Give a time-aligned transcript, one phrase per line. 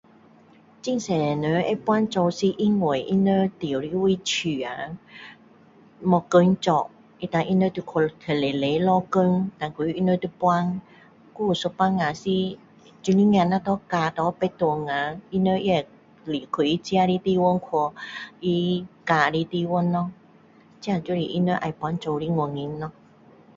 [0.83, 4.97] 很多人会搬走是因为他们住的地方啊
[5.99, 6.89] 没工作
[7.29, 10.81] 胆他们要去外面面找工胆所以他们就要搬
[11.35, 12.29] 还有时候是
[13.13, 15.87] 女儿若把她嫁去别处啊他们也会
[16.25, 17.95] 离开自己的地方去他
[18.41, 20.11] 们嫁的地方咯
[20.79, 22.91] 这就是他们要搬走的原因咯